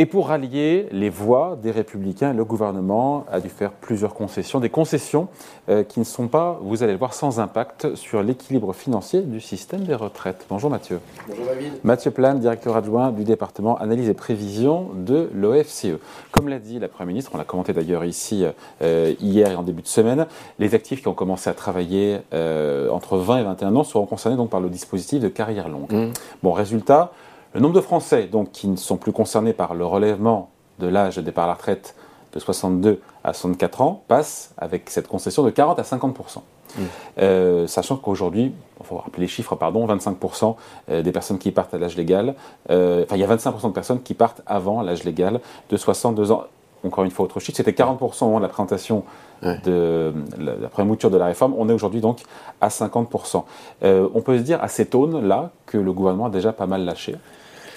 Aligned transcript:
Et 0.00 0.06
pour 0.06 0.28
rallier 0.28 0.86
les 0.92 1.10
voix 1.10 1.58
des 1.62 1.70
républicains, 1.70 2.32
le 2.32 2.42
gouvernement 2.42 3.26
a 3.30 3.38
dû 3.38 3.50
faire 3.50 3.70
plusieurs 3.70 4.14
concessions, 4.14 4.58
des 4.58 4.70
concessions 4.70 5.28
euh, 5.68 5.82
qui 5.82 5.98
ne 6.00 6.06
sont 6.06 6.26
pas, 6.26 6.58
vous 6.62 6.82
allez 6.82 6.92
le 6.92 6.98
voir, 6.98 7.12
sans 7.12 7.38
impact 7.38 7.94
sur 7.96 8.22
l'équilibre 8.22 8.72
financier 8.72 9.20
du 9.20 9.42
système 9.42 9.82
des 9.82 9.94
retraites. 9.94 10.46
Bonjour 10.48 10.70
Mathieu. 10.70 11.00
Bonjour 11.28 11.44
David. 11.44 11.72
Mathieu 11.84 12.10
Plane, 12.12 12.40
directeur 12.40 12.76
adjoint 12.76 13.12
du 13.12 13.24
département 13.24 13.76
analyse 13.76 14.08
et 14.08 14.14
prévision 14.14 14.88
de 14.94 15.28
l'OFCE. 15.34 15.98
Comme 16.30 16.48
l'a 16.48 16.60
dit 16.60 16.78
la 16.78 16.88
Première 16.88 17.08
ministre, 17.08 17.32
on 17.34 17.36
l'a 17.36 17.44
commenté 17.44 17.74
d'ailleurs 17.74 18.06
ici 18.06 18.46
euh, 18.80 19.14
hier 19.20 19.50
et 19.50 19.54
en 19.54 19.62
début 19.62 19.82
de 19.82 19.86
semaine, 19.86 20.26
les 20.58 20.74
actifs 20.74 21.02
qui 21.02 21.08
ont 21.08 21.14
commencé 21.14 21.50
à 21.50 21.52
travailler 21.52 22.20
euh, 22.32 22.88
entre 22.88 23.18
20 23.18 23.40
et 23.40 23.42
21 23.42 23.76
ans 23.76 23.84
seront 23.84 24.06
concernés 24.06 24.38
donc 24.38 24.48
par 24.48 24.60
le 24.60 24.70
dispositif 24.70 25.20
de 25.20 25.28
carrière 25.28 25.68
longue. 25.68 25.92
Mmh. 25.92 26.12
Bon, 26.42 26.52
résultat, 26.52 27.12
le 27.54 27.60
nombre 27.60 27.74
de 27.74 27.80
Français 27.80 28.28
donc, 28.30 28.52
qui 28.52 28.68
ne 28.68 28.76
sont 28.76 28.96
plus 28.96 29.12
concernés 29.12 29.52
par 29.52 29.74
le 29.74 29.84
relèvement 29.84 30.50
de 30.78 30.86
l'âge 30.86 31.16
de 31.16 31.22
départ 31.22 31.44
à 31.44 31.48
la 31.48 31.54
retraite 31.54 31.94
de 32.32 32.38
62 32.38 33.00
à 33.24 33.32
64 33.32 33.80
ans 33.80 34.04
passe 34.08 34.54
avec 34.56 34.88
cette 34.88 35.08
concession 35.08 35.42
de 35.42 35.50
40 35.50 35.78
à 35.78 35.82
50% 35.82 36.08
mmh. 36.08 36.82
euh, 37.18 37.66
sachant 37.66 37.96
qu'aujourd'hui, 37.96 38.52
il 38.80 38.86
faut 38.86 38.96
rappeler 38.96 39.22
les 39.22 39.28
chiffres, 39.28 39.56
pardon, 39.56 39.86
25% 39.86 40.54
euh, 40.90 41.02
des 41.02 41.12
personnes 41.12 41.38
qui 41.38 41.50
partent 41.50 41.74
à 41.74 41.78
l'âge 41.78 41.96
légal, 41.96 42.34
euh, 42.70 43.02
enfin 43.04 43.16
il 43.16 43.20
y 43.20 43.24
a 43.24 43.36
25% 43.36 43.68
de 43.68 43.72
personnes 43.72 44.00
qui 44.02 44.14
partent 44.14 44.42
avant 44.46 44.80
l'âge 44.82 45.04
légal 45.04 45.40
de 45.68 45.76
62 45.76 46.32
ans. 46.32 46.44
Encore 46.82 47.04
une 47.04 47.10
fois, 47.10 47.26
autre 47.26 47.40
chiffre, 47.40 47.56
c'était 47.58 47.72
40% 47.72 48.22
au 48.22 48.26
moment 48.26 48.38
de 48.38 48.44
la 48.44 48.48
présentation 48.48 49.04
de 49.42 50.14
la, 50.38 50.68
première 50.70 50.86
mouture 50.86 51.10
de 51.10 51.18
la 51.18 51.26
réforme. 51.26 51.54
On 51.58 51.68
est 51.68 51.74
aujourd'hui 51.74 52.00
donc 52.00 52.20
à 52.62 52.68
50%. 52.68 53.42
on 53.82 54.22
peut 54.22 54.38
se 54.38 54.42
dire 54.42 54.64
à 54.64 54.68
cette 54.68 54.94
aune-là 54.94 55.50
que 55.66 55.76
le 55.76 55.92
gouvernement 55.92 56.26
a 56.26 56.30
déjà 56.30 56.54
pas 56.54 56.66
mal 56.66 56.86
lâché 56.86 57.16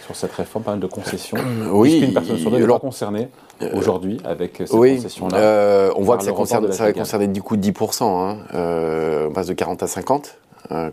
sur 0.05 0.15
cette 0.15 0.33
réforme, 0.33 0.63
pas 0.63 0.71
mal 0.71 0.79
de 0.79 0.87
concessions. 0.87 1.37
oui. 1.71 1.99
Une 1.99 2.13
personne 2.13 2.37
sur 2.37 2.51
deux 2.51 2.61
est 2.61 2.79
concernée 2.79 3.29
euh, 3.61 3.69
aujourd'hui 3.73 4.19
avec 4.25 4.57
ces 4.57 4.65
concessions-là. 4.65 5.37
Euh, 5.37 5.91
on 5.95 6.01
voit 6.01 6.17
que 6.17 6.23
ça, 6.23 6.31
concerne, 6.31 6.71
ça 6.71 6.83
va 6.83 6.93
concerner 6.93 7.27
du 7.27 7.41
coup 7.41 7.55
10%. 7.55 8.03
Hein. 8.03 8.37
Euh, 8.53 9.27
on 9.29 9.33
passe 9.33 9.47
de 9.47 9.53
40 9.53 9.83
à 9.83 9.87
50, 9.87 10.37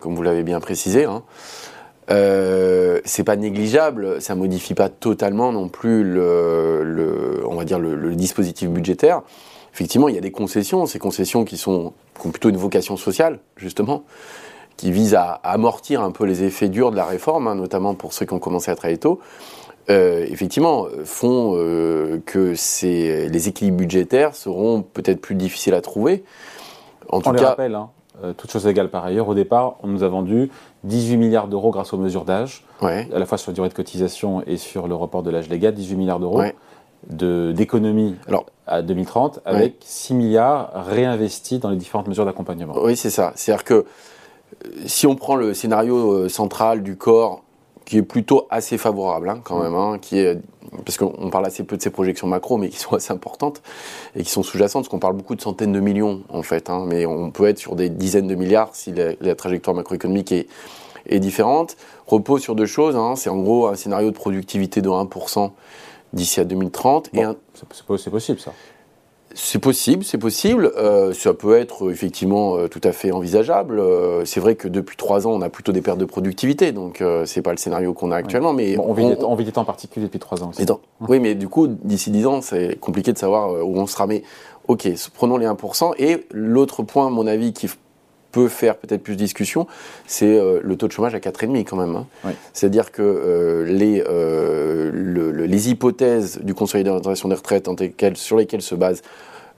comme 0.01 0.15
vous 0.15 0.23
l'avez 0.23 0.43
bien 0.43 0.61
précisé. 0.61 1.05
Hein. 1.05 1.23
c'est 2.09 3.25
pas 3.25 3.37
négligeable, 3.37 4.21
ça 4.21 4.35
modifie 4.35 4.75
pas 4.75 4.89
totalement 4.89 5.53
non 5.53 5.69
plus 5.69 6.05
le, 6.05 7.43
on 7.49 7.57
va 7.57 7.65
dire 7.65 7.79
le, 7.79 8.15
dispositif 8.15 8.69
budgétaire. 8.69 9.23
Effectivement, 9.73 10.09
il 10.09 10.15
y 10.17 10.19
a 10.19 10.23
des 10.23 10.33
concessions, 10.33 10.87
ces 10.87 10.99
concessions 10.99 11.45
qui 11.45 11.57
sont 11.57 11.93
qui 12.21 12.27
ont 12.27 12.31
plutôt 12.31 12.51
une 12.51 12.57
vocation 12.57 12.97
sociale 12.97 13.39
justement, 13.57 14.05
qui 14.81 14.93
vise 14.93 15.15
à, 15.15 15.41
amortir 15.45 16.01
un 16.01 16.11
peu 16.11 16.25
les 16.25 16.43
effets 16.43 16.71
durs 16.71 16.91
de 16.91 16.97
la 16.97 17.05
réforme, 17.05 17.49
hein, 17.49 17.55
notamment 17.55 17.95
pour 17.95 18.15
ceux 18.15 18.25
qui 18.25 18.33
ont 18.33 18.39
commencé 18.39 18.71
à 18.71 18.77
travailler 18.77 18.97
tôt, 18.97 19.21
euh, 19.91 20.25
effectivement, 20.27 20.87
font 21.05 21.53
euh, 21.57 22.19
que 22.25 22.55
les 22.81 23.49
équilibres 23.49 23.77
budgétaires 23.77 24.35
seront 24.35 24.81
peut-être 24.81 25.21
plus 25.21 25.35
difficiles 25.35 25.75
à 25.75 25.83
trouver. 25.83 26.25
En 27.11 27.19
on 27.19 27.21
tout 27.21 27.33
les 27.33 27.41
cas, 27.41 27.49
rappelle, 27.49 27.75
hein, 27.75 27.91
euh, 28.25 28.33
toutes 28.33 28.51
choses 28.51 28.67
égales 28.67 28.89
par 28.89 29.05
ailleurs, 29.05 29.29
au 29.29 29.35
départ, 29.35 29.77
on 29.83 29.89
nous 29.89 30.03
a 30.03 30.09
vendu 30.09 30.51
18 30.85 31.19
milliards 31.19 31.49
d'euros 31.49 31.71
grâce 31.71 31.93
aux 31.93 31.99
mesures 31.99 32.25
d'âge, 32.25 32.65
à 32.81 33.05
la 33.11 33.27
fois 33.27 33.37
sur 33.37 33.51
la 33.51 33.55
durée 33.55 33.69
de 33.69 33.75
cotisation 33.75 34.43
et 34.47 34.57
sur 34.57 34.89
le 34.89 34.95
report 34.95 35.23
de 35.23 35.31
l'âge 35.31 35.51
légal, 35.51 35.75
18 35.75 35.97
milliards 35.97 36.21
d'euros. 36.21 36.43
d'économie 37.07 38.17
à 38.67 38.81
2030 38.81 39.41
avec 39.45 39.77
6 39.81 40.15
milliards 40.15 40.71
réinvestis 40.87 41.59
dans 41.59 41.69
les 41.69 41.77
différentes 41.77 42.09
mesures 42.09 42.25
d'accompagnement. 42.25 42.73
Oui, 42.83 42.97
c'est 42.97 43.11
ça. 43.11 43.33
C'est-à-dire 43.35 43.65
que 43.65 43.85
si 44.87 45.07
on 45.07 45.17
prend 45.17 45.37
le 45.37 45.55
scénario 45.55 46.13
euh, 46.13 46.29
central 46.29 46.83
du 46.83 46.97
corps, 46.97 47.43
qui 47.85 47.99
est 47.99 48.03
plutôt 48.03 48.47
assez 48.51 48.79
favorable 48.79 49.29
hein, 49.29 49.41
quand 49.43 49.61
même, 49.61 49.75
hein, 49.75 49.99
qui 50.01 50.19
est 50.19 50.39
parce 50.85 50.97
qu'on 50.97 51.31
parle 51.31 51.47
assez 51.47 51.65
peu 51.65 51.77
de 51.77 51.83
ces 51.83 51.91
projections 51.91 52.29
macro, 52.29 52.57
mais 52.57 52.69
qui 52.69 52.79
sont 52.79 52.95
assez 52.95 53.13
importantes 53.13 53.61
et 54.15 54.23
qui 54.23 54.31
sont 54.31 54.45
sous-jacentes, 54.45 54.83
parce 54.83 54.89
qu'on 54.89 55.01
parle 55.01 55.17
beaucoup 55.17 55.35
de 55.35 55.41
centaines 55.41 55.73
de 55.73 55.81
millions 55.81 56.23
en 56.29 56.43
fait, 56.43 56.71
hein, 56.71 56.85
mais 56.87 57.07
on 57.07 57.31
peut 57.31 57.49
être 57.49 57.59
sur 57.59 57.75
des 57.75 57.89
dizaines 57.89 58.29
de 58.29 58.37
milliards 58.37 58.71
si 58.75 58.93
la, 58.93 59.35
trajectoire 59.35 59.75
macroéconomique 59.75 60.31
est, 60.31 60.47
est, 61.07 61.19
différente. 61.19 61.77
Repose 62.07 62.43
sur 62.43 62.55
deux 62.55 62.67
choses, 62.67 62.97
c'est 63.17 63.31
en 63.31 63.39
gros 63.39 63.67
un 63.67 63.75
scénario 63.75 64.11
de 64.11 64.17
productivité 64.17 64.81
de 64.83 64.89
1% 64.89 65.51
d'ici 66.13 66.41
à 66.41 66.45
2030. 66.45 67.11
c'est 67.95 68.11
possible 68.11 68.39
ça. 68.39 68.53
C'est 69.35 69.61
possible, 69.61 70.05
c'est 70.05 70.19
possible. 70.19 70.73
Euh, 70.77 71.13
ça 71.13 71.35
peut 71.35 71.57
être 71.57 71.87
euh, 71.87 71.91
effectivement 71.93 72.57
euh, 72.57 72.69
tout 72.69 72.81
à 72.83 72.91
fait 72.91 73.13
envisageable. 73.13 73.81
c'est 74.25 74.41
vrai 74.41 74.57
que 74.57 74.67
depuis 74.67 74.97
trois 74.97 75.27
ans, 75.27 75.33
on 75.33 75.43
a 75.43 75.49
plutôt 75.49 75.73
des 75.73 75.83
pertes 75.83 75.99
de 75.99 76.05
productivité, 76.05 76.73
donc 76.73 77.03
c'est 77.25 77.43
pas 77.43 77.53
le 77.53 77.57
scénario 77.57 77.93
qu'on 77.93 78.11
a 78.11 78.17
actuellement. 78.17 78.53
Mais 78.53 78.77
on, 78.79 78.93
vit 78.93 79.05
on, 79.05 79.37
des, 79.37 79.53
temps 79.53 79.65
particuliers 79.65 80.07
depuis 80.07 80.19
trois 80.19 80.43
ans. 80.43 80.51
Aussi. 80.51 80.67
Oui, 81.01 81.21
mais 81.21 81.35
du 81.35 81.49
coup, 81.49 81.69
d'ici 81.69 82.11
dix 82.11 82.27
ans, 82.27 82.43
c'est 82.43 82.79
compliqué 82.81 83.13
de 83.13 83.19
savoir 83.19 83.53
où 83.65 83.79
on 83.79 83.87
sera. 83.87 84.07
Mais 84.07 84.23
ok, 84.69 84.89
prenons 85.15 85.37
les 85.37 85.47
1%. 85.47 85.95
Et 85.99 86.27
l'autre 86.33 86.83
point, 86.83 87.07
à 87.07 87.11
mon 87.11 87.27
avis, 87.27 87.53
qui 87.53 87.69
peut 88.31 88.49
faire 88.49 88.77
peut-être 88.77 89.03
plus 89.03 89.15
de 89.15 89.19
discussion, 89.19 89.67
c'est 90.07 90.39
le 90.63 90.77
taux 90.77 90.87
de 90.87 90.93
chômage 90.93 91.15
à 91.15 91.19
4,5 91.19 91.65
quand 91.65 91.77
même. 91.77 91.97
Hein. 91.97 92.33
C'est-à-dire 92.53 92.93
que 92.93 93.65
les, 93.67 94.05
les 95.47 95.71
hypothèses 95.71 96.39
du 96.43 96.55
Conseil 96.55 96.85
d'orientation 96.85 97.29
des 97.29 97.35
retraites 97.35 97.69
sur 98.15 98.37
lesquelles 98.37 98.63
se 98.63 98.75
base 98.75 99.03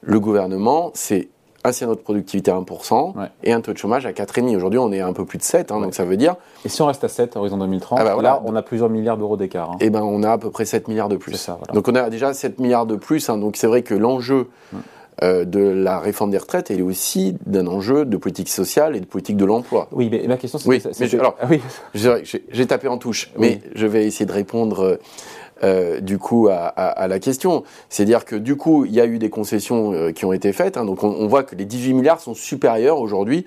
le 0.02 0.18
gouvernement, 0.20 0.90
c'est 0.94 1.28
un 1.64 1.72
scénario 1.72 1.96
de 1.96 2.00
productivité 2.00 2.50
à 2.50 2.56
1% 2.56 3.14
et 3.44 3.52
un 3.52 3.60
taux 3.60 3.72
de 3.72 3.78
chômage 3.78 4.04
à 4.06 4.12
4,5. 4.12 4.56
Aujourd'hui, 4.56 4.78
on 4.78 4.92
est 4.92 5.00
à 5.00 5.06
un 5.06 5.12
peu 5.12 5.24
plus 5.24 5.38
de 5.38 5.42
7, 5.42 5.70
hein, 5.70 5.80
donc 5.80 5.94
ça 5.94 6.04
veut 6.04 6.16
dire... 6.16 6.34
Et 6.64 6.68
si 6.68 6.82
on 6.82 6.86
reste 6.86 7.04
à 7.04 7.08
7 7.08 7.36
horizon 7.36 7.58
2030, 7.58 7.98
ah 8.00 8.04
bah 8.04 8.22
là, 8.22 8.42
on 8.44 8.56
a 8.56 8.62
plusieurs 8.62 8.90
milliards 8.90 9.16
d'euros 9.16 9.36
d'écart. 9.36 9.70
Hein. 9.70 9.76
Eh 9.80 9.90
ben, 9.90 10.02
on 10.02 10.22
a 10.22 10.32
à 10.32 10.38
peu 10.38 10.50
près 10.50 10.64
7 10.64 10.88
milliards 10.88 11.08
de 11.08 11.16
plus. 11.16 11.50
Donc 11.72 11.86
on 11.88 11.94
a 11.94 12.10
déjà 12.10 12.34
7 12.34 12.58
milliards 12.58 12.86
de 12.86 12.96
plus, 12.96 13.28
hein. 13.28 13.38
donc 13.38 13.56
c'est 13.56 13.66
vrai 13.66 13.82
que 13.82 13.94
l'enjeu... 13.94 14.48
Euh, 14.74 14.78
de 15.20 15.60
la 15.60 16.00
réforme 16.00 16.30
des 16.30 16.38
retraites, 16.38 16.70
elle 16.70 16.80
est 16.80 16.82
aussi 16.82 17.36
d'un 17.46 17.66
enjeu 17.66 18.04
de 18.04 18.16
politique 18.16 18.48
sociale 18.48 18.96
et 18.96 19.00
de 19.00 19.06
politique 19.06 19.36
de 19.36 19.44
l'emploi. 19.44 19.88
Oui, 19.92 20.08
mais 20.10 20.26
ma 20.26 20.36
question, 20.36 20.58
c'est... 20.58 20.68
Oui, 20.68 20.82
alors, 21.14 21.36
ah 21.40 21.48
j'ai 21.94 22.66
tapé 22.66 22.88
en 22.88 22.98
touche, 22.98 23.30
mais 23.38 23.60
je 23.74 23.86
vais 23.86 24.06
essayer 24.06 24.26
de 24.26 24.32
répondre 24.32 24.80
euh, 24.80 24.96
euh, 25.64 26.00
du 26.00 26.18
coup 26.18 26.48
à, 26.50 27.06
la 27.06 27.18
question. 27.20 27.62
C'est-à-dire 27.88 28.24
que 28.24 28.34
du 28.34 28.56
coup, 28.56 28.84
il 28.84 28.92
y 28.92 29.00
a 29.00 29.06
eu 29.06 29.18
des 29.18 29.30
concessions 29.30 29.92
euh, 29.92 30.10
qui 30.10 30.24
ont 30.24 30.32
été 30.32 30.52
faites. 30.52 30.76
Hein. 30.76 30.84
donc 30.84 31.04
on, 31.04 31.26
voit 31.28 31.44
que 31.44 31.54
les 31.54 31.64
18 31.64 31.94
milliards 31.94 32.20
sont 32.20 32.34
supérieurs 32.34 32.98
aujourd'hui 32.98 33.46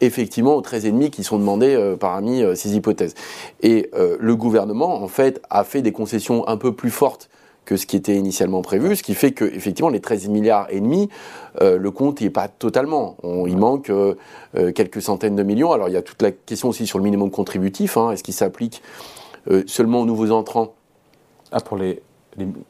effectivement 0.00 0.54
aux 0.54 0.62
13,5 0.62 1.10
qui 1.10 1.24
sont 1.24 1.38
demandés 1.38 1.74
euh, 1.74 1.96
parmi 1.96 2.44
ces 2.54 2.76
hypothèses. 2.76 3.14
Et 3.62 3.90
le 4.20 4.36
gouvernement, 4.36 5.02
en 5.02 5.08
fait, 5.08 5.42
a 5.50 5.64
fait 5.64 5.82
des 5.82 5.92
concessions 5.92 6.46
un 6.46 6.56
peu 6.56 6.72
plus 6.72 6.90
fortes 6.90 7.28
que 7.66 7.76
ce 7.76 7.84
qui 7.84 7.96
était 7.96 8.16
initialement 8.16 8.62
prévu, 8.62 8.96
ce 8.96 9.02
qui 9.02 9.14
fait 9.14 9.32
que 9.32 9.44
effectivement 9.44 9.90
les 9.90 10.00
13 10.00 10.28
milliards 10.28 10.68
et 10.70 10.80
demi, 10.80 11.10
le 11.60 11.90
compte 11.90 12.22
n'est 12.22 12.30
pas 12.30 12.48
totalement. 12.48 13.16
il 13.46 13.58
manque 13.58 13.92
quelques 14.74 15.02
centaines 15.02 15.36
de 15.36 15.42
millions. 15.42 15.72
Alors 15.72 15.88
il 15.88 15.92
y 15.92 15.96
a 15.98 16.02
toute 16.02 16.22
la 16.22 16.30
question 16.30 16.68
aussi 16.70 16.86
sur 16.86 16.98
le 16.98 17.04
minimum 17.04 17.30
contributif. 17.30 17.98
Hein. 17.98 18.12
Est-ce 18.12 18.22
qu'il 18.22 18.34
s'applique 18.34 18.82
seulement 19.66 20.00
aux 20.00 20.06
nouveaux 20.06 20.30
entrants? 20.30 20.74
Ah, 21.52 21.60
pour 21.60 21.76
les. 21.76 22.02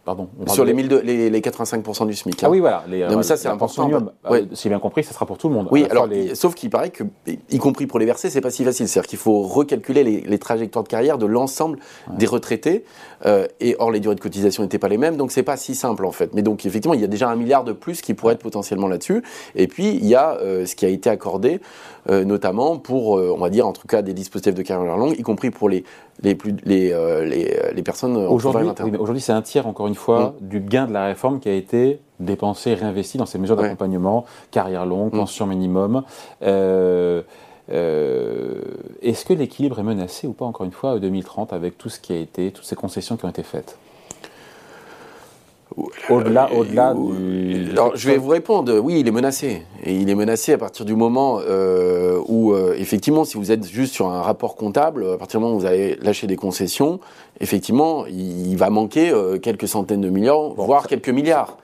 Pardon. 0.04 0.28
Sur 0.48 0.64
les, 0.64 0.72
les, 0.72 1.40
85% 1.40 2.06
du 2.06 2.14
SMIC. 2.14 2.42
Ah 2.44 2.50
oui, 2.50 2.60
voilà. 2.60 2.84
Les, 2.88 3.06
non, 3.06 3.16
mais 3.16 3.22
ça, 3.22 3.36
c'est 3.36 3.48
important. 3.48 3.90
Ouais. 4.28 4.46
Si 4.52 4.64
j'ai 4.64 4.68
bien 4.68 4.78
compris, 4.78 5.04
ça 5.04 5.12
sera 5.12 5.26
pour 5.26 5.38
tout 5.38 5.48
le 5.48 5.54
monde. 5.54 5.68
Oui, 5.70 5.86
alors, 5.90 6.08
sauf 6.34 6.54
qu'il 6.54 6.70
paraît 6.70 6.90
que, 6.90 7.04
y 7.26 7.58
compris 7.58 7.86
pour 7.86 7.98
les 7.98 8.06
versets, 8.06 8.30
c'est 8.30 8.40
pas 8.40 8.50
si 8.50 8.64
facile. 8.64 8.88
C'est-à-dire 8.88 9.08
qu'il 9.08 9.18
faut 9.18 9.42
recalculer 9.42 10.04
les, 10.04 10.38
trajectoires 10.38 10.84
de 10.84 10.88
carrière 10.88 11.18
de 11.18 11.26
l'ensemble 11.26 11.78
des 12.16 12.26
retraités. 12.26 12.84
Euh, 13.24 13.46
et 13.60 13.76
or, 13.78 13.90
les 13.90 14.00
durées 14.00 14.14
de 14.14 14.20
cotisation 14.20 14.62
n'étaient 14.62 14.78
pas 14.78 14.88
les 14.88 14.98
mêmes, 14.98 15.16
donc 15.16 15.32
c'est 15.32 15.42
pas 15.42 15.56
si 15.56 15.74
simple 15.74 16.04
en 16.04 16.12
fait. 16.12 16.34
Mais 16.34 16.42
donc, 16.42 16.66
effectivement, 16.66 16.94
il 16.94 17.00
y 17.00 17.04
a 17.04 17.08
déjà 17.08 17.28
un 17.28 17.36
milliard 17.36 17.64
de 17.64 17.72
plus 17.72 18.02
qui 18.02 18.14
pourrait 18.14 18.34
être 18.34 18.42
potentiellement 18.42 18.88
là-dessus. 18.88 19.22
Et 19.54 19.66
puis, 19.66 19.88
il 19.88 20.06
y 20.06 20.14
a 20.14 20.36
euh, 20.36 20.66
ce 20.66 20.76
qui 20.76 20.84
a 20.84 20.88
été 20.88 21.08
accordé, 21.08 21.60
euh, 22.10 22.24
notamment 22.24 22.78
pour, 22.78 23.12
on 23.12 23.38
va 23.38 23.50
dire, 23.50 23.66
en 23.66 23.72
tout 23.72 23.86
cas, 23.86 24.02
des 24.02 24.14
dispositifs 24.14 24.54
de 24.54 24.62
carrière 24.62 24.96
longue, 24.96 25.18
y 25.18 25.22
compris 25.22 25.50
pour 25.50 25.68
les 25.68 25.84
les, 26.22 26.34
plus, 26.34 26.54
les, 26.64 26.92
euh, 26.92 27.24
les, 27.24 27.58
les 27.74 27.82
personnes 27.82 28.16
Aujourd'hui, 28.16 28.68
aujourd'hui 28.98 29.20
c'est 29.20 29.32
un 29.32 29.42
tiers, 29.42 29.66
encore 29.66 29.86
une 29.86 29.94
fois, 29.94 30.34
mm. 30.40 30.48
du 30.48 30.60
gain 30.60 30.86
de 30.86 30.92
la 30.92 31.06
réforme 31.06 31.40
qui 31.40 31.48
a 31.48 31.54
été 31.54 32.00
dépensé, 32.20 32.74
réinvesti 32.74 33.18
dans 33.18 33.26
ces 33.26 33.38
mesures 33.38 33.56
d'accompagnement, 33.56 34.24
carrière 34.50 34.86
longue, 34.86 35.12
mm. 35.12 35.18
pension 35.18 35.46
minimum. 35.46 36.02
Euh, 36.42 37.22
euh, 37.72 38.60
est-ce 39.02 39.24
que 39.24 39.32
l'équilibre 39.32 39.78
est 39.78 39.84
menacé 39.84 40.26
ou 40.26 40.32
pas, 40.32 40.44
encore 40.44 40.64
une 40.66 40.72
fois, 40.72 40.92
en 40.92 40.98
2030, 40.98 41.52
avec 41.52 41.76
tout 41.76 41.88
ce 41.88 42.00
qui 42.00 42.12
a 42.12 42.16
été, 42.16 42.50
toutes 42.50 42.64
ces 42.64 42.76
concessions 42.76 43.16
qui 43.16 43.24
ont 43.24 43.30
été 43.30 43.42
faites? 43.42 43.76
Au-delà, 46.08 46.52
au-delà 46.52 46.94
du. 46.94 47.70
Alors, 47.70 47.96
je 47.96 48.08
vais 48.08 48.16
vous 48.16 48.28
répondre. 48.28 48.78
Oui, 48.78 49.00
il 49.00 49.08
est 49.08 49.12
menacé. 49.12 49.62
Et 49.84 49.94
il 49.94 50.08
est 50.08 50.14
menacé 50.14 50.52
à 50.52 50.58
partir 50.58 50.84
du 50.84 50.94
moment 50.94 51.40
euh, 51.46 52.18
où, 52.26 52.52
euh, 52.52 52.74
effectivement, 52.78 53.24
si 53.24 53.36
vous 53.36 53.52
êtes 53.52 53.66
juste 53.66 53.92
sur 53.92 54.08
un 54.08 54.22
rapport 54.22 54.56
comptable, 54.56 55.06
à 55.14 55.18
partir 55.18 55.38
du 55.38 55.44
moment 55.44 55.56
où 55.56 55.60
vous 55.60 55.66
allez 55.66 55.96
lâcher 56.00 56.26
des 56.26 56.36
concessions, 56.36 57.00
effectivement, 57.40 58.06
il, 58.06 58.56
va 58.56 58.70
manquer 58.70 59.10
euh, 59.10 59.38
quelques 59.38 59.68
centaines 59.68 60.00
de 60.00 60.08
milliards, 60.08 60.54
voire 60.54 60.86
quelques 60.86 61.10
milliards. 61.10 61.58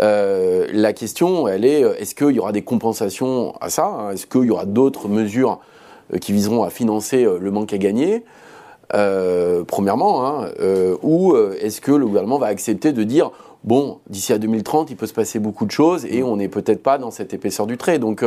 la 0.00 0.92
question, 0.92 1.46
elle 1.46 1.64
est 1.64 1.82
est-ce 2.00 2.14
qu'il 2.14 2.30
y 2.30 2.38
aura 2.38 2.52
des 2.52 2.62
compensations 2.62 3.54
à 3.60 3.68
ça 3.68 3.86
hein? 3.86 4.10
Est-ce 4.12 4.26
qu'il 4.26 4.44
y 4.44 4.50
aura 4.50 4.64
d'autres 4.64 5.08
mesures 5.08 5.60
qui 6.20 6.32
viseront 6.32 6.64
à 6.64 6.70
financer 6.70 7.24
le 7.24 7.50
manque 7.50 7.72
à 7.72 7.78
gagner? 7.78 8.24
Premièrement, 8.90 10.26
hein, 10.26 10.50
ou 11.02 11.36
est-ce 11.60 11.80
que 11.80 11.92
le 11.92 12.06
gouvernement 12.06 12.38
va 12.38 12.46
accepter 12.46 12.92
de 12.92 13.02
dire 13.02 13.30
bon, 13.64 13.98
d'ici 14.08 14.32
à 14.32 14.38
2030, 14.38 14.90
il 14.90 14.96
peut 14.96 15.06
se 15.06 15.14
passer 15.14 15.38
beaucoup 15.38 15.66
de 15.66 15.70
choses 15.70 16.04
et 16.06 16.22
on 16.22 16.36
n'est 16.36 16.48
peut-être 16.48 16.82
pas 16.82 16.98
dans 16.98 17.10
cette 17.10 17.34
épaisseur 17.34 17.66
du 17.66 17.76
trait. 17.76 17.98
Donc, 17.98 18.24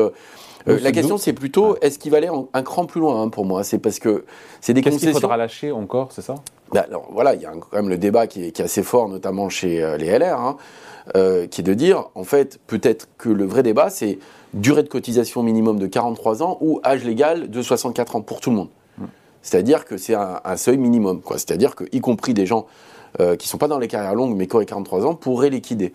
la 0.65 0.91
question, 0.91 1.17
c'est 1.17 1.33
plutôt, 1.33 1.77
est-ce 1.81 1.99
qu'il 1.99 2.11
va 2.11 2.17
aller 2.17 2.29
un 2.53 2.63
cran 2.63 2.85
plus 2.85 2.99
loin 2.99 3.21
hein, 3.21 3.29
pour 3.29 3.45
moi? 3.45 3.63
C'est 3.63 3.77
parce 3.77 3.99
que 3.99 4.25
c'est 4.59 4.73
des 4.73 4.81
Qu'est-ce 4.81 4.97
qu'il 4.97 5.13
faudra 5.13 5.37
lâcher 5.37 5.71
encore, 5.71 6.11
c'est 6.11 6.21
ça? 6.21 6.35
Bah, 6.73 6.85
alors, 6.87 7.07
Voilà, 7.13 7.35
il 7.35 7.41
y 7.41 7.45
a 7.45 7.51
quand 7.51 7.77
même 7.77 7.89
le 7.89 7.97
débat 7.97 8.27
qui 8.27 8.43
est, 8.43 8.59
assez 8.59 8.83
fort, 8.83 9.07
notamment 9.07 9.49
chez 9.49 9.97
les 9.97 10.17
LR, 10.17 10.39
hein, 10.39 10.57
qui 11.13 11.61
est 11.61 11.63
de 11.63 11.73
dire, 11.73 12.09
en 12.15 12.23
fait, 12.23 12.59
peut-être 12.67 13.07
que 13.17 13.29
le 13.29 13.45
vrai 13.45 13.63
débat, 13.63 13.89
c'est 13.89 14.19
durée 14.53 14.83
de 14.83 14.89
cotisation 14.89 15.43
minimum 15.43 15.77
de 15.77 15.87
43 15.87 16.43
ans 16.43 16.57
ou 16.61 16.79
âge 16.83 17.03
légal 17.03 17.49
de 17.49 17.61
64 17.61 18.15
ans 18.15 18.21
pour 18.21 18.41
tout 18.41 18.49
le 18.49 18.55
monde. 18.55 18.69
C'est-à-dire 19.47 19.85
que 19.85 19.95
c'est 19.95 20.13
un, 20.13 20.57
seuil 20.57 20.77
minimum. 20.77 21.21
C'est-à-dire 21.31 21.73
que, 21.73 21.85
y 21.93 22.01
compris 22.01 22.33
des 22.33 22.45
gens 22.45 22.65
euh, 23.21 23.37
qui 23.37 23.47
ne 23.47 23.49
sont 23.49 23.57
pas 23.57 23.69
dans 23.69 23.79
les 23.79 23.87
carrières 23.87 24.13
longues 24.13 24.35
mais 24.35 24.45
qui 24.45 24.55
auraient 24.57 24.65
43 24.65 25.05
ans 25.05 25.15
pourraient 25.15 25.49
liquider. 25.49 25.93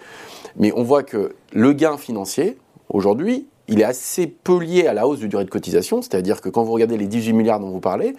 Mais 0.56 0.72
on 0.75 0.82
voit 0.82 1.02
que 1.02 1.34
le 1.52 1.75
gain 1.75 1.99
financier, 1.99 2.56
aujourd'hui, 2.88 3.46
il 3.69 3.82
est 3.82 3.84
assez 3.84 4.26
peu 4.26 4.58
lié 4.58 4.87
à 4.87 4.94
la 4.94 5.06
hausse 5.06 5.19
du 5.19 5.28
durée 5.28 5.44
de 5.44 5.50
cotisation, 5.50 6.00
c'est-à-dire 6.00 6.40
que 6.40 6.49
quand 6.49 6.62
vous 6.62 6.72
regardez 6.72 6.96
les 6.96 7.06
18 7.06 7.34
milliards 7.34 7.60
dont 7.60 7.69
vous 7.69 7.81
parlez, 7.81 8.14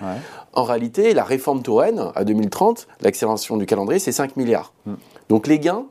en 0.54 0.64
réalité, 0.64 1.16
la 1.16 1.24
réforme 1.24 1.64
Touraine 1.64 2.12
à 2.14 2.24
2030, 2.24 2.88
l'accélération 3.02 3.58
du 3.58 3.66
calendrier, 3.66 3.98
c'est 3.98 4.12
5 4.12 4.38
milliards. 4.38 4.72
Hmm. 4.86 4.94
Donc 5.30 5.48
les 5.48 5.58
gains, 5.58 5.86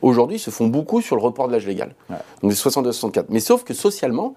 aujourd'hui, 0.00 0.38
se 0.38 0.50
font 0.50 0.66
beaucoup 0.66 1.02
sur 1.02 1.14
le 1.14 1.20
report 1.20 1.48
de 1.48 1.52
l'âge 1.52 1.66
légal. 1.66 1.94
Donc 2.42 2.54
c'est 2.54 2.68
62-64. 2.70 3.26
Mais 3.28 3.40
sauf 3.40 3.64
que 3.64 3.74
socialement, 3.74 4.34